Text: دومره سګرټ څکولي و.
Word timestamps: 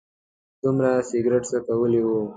دومره 0.61 0.91
سګرټ 1.09 1.43
څکولي 1.51 2.01
و. 2.05 2.09